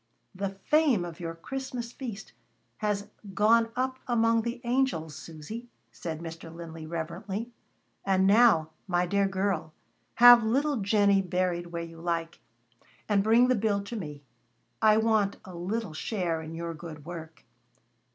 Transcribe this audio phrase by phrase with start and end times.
[0.33, 2.33] "The fame of your Christmas feast
[2.77, 6.51] has gone up among the angels, Susy," said Mr.
[6.51, 7.51] Linley reverently.
[8.03, 9.73] "And now, my dear girl,
[10.15, 12.39] have little Jennie buried where you like,
[13.07, 14.23] and bring the bill to me.
[14.81, 17.45] I want a little share in your good work."